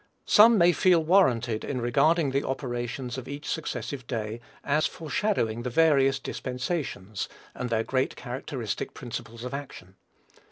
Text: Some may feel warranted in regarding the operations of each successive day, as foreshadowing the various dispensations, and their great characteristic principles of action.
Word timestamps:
Some 0.25 0.57
may 0.57 0.71
feel 0.71 1.03
warranted 1.03 1.63
in 1.63 1.79
regarding 1.79 2.31
the 2.31 2.43
operations 2.43 3.19
of 3.19 3.27
each 3.27 3.47
successive 3.47 4.07
day, 4.07 4.41
as 4.63 4.87
foreshadowing 4.87 5.61
the 5.61 5.69
various 5.69 6.17
dispensations, 6.17 7.29
and 7.53 7.69
their 7.69 7.83
great 7.83 8.15
characteristic 8.15 8.95
principles 8.95 9.43
of 9.43 9.53
action. 9.53 9.97